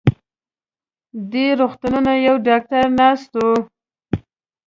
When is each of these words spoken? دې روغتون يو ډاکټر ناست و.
دې 1.31 1.47
روغتون 1.59 2.05
يو 2.27 2.35
ډاکټر 2.47 2.85
ناست 2.99 3.31
و. 3.37 3.41